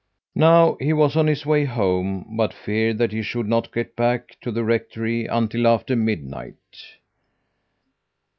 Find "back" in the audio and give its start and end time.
3.95-4.35